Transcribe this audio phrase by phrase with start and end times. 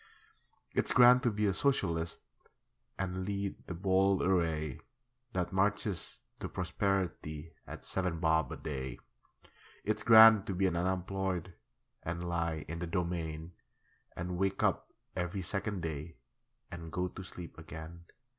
[0.73, 2.21] It's grand to be a Socialist
[2.97, 4.79] And lead the bold array
[5.33, 8.97] That marches to prosperity At seven bob a day.
[9.83, 11.53] It's grand to be an unemployed
[12.01, 13.51] And lie in the Domain,
[14.15, 16.15] And wake up every second day
[16.71, 18.05] And go to sleep again.